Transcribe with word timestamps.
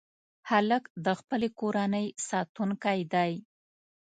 هلک 0.49 0.83
د 1.05 1.07
خپلې 1.19 1.49
کورنۍ 1.59 2.07
ساتونکی 2.29 2.99
دی. 3.13 3.31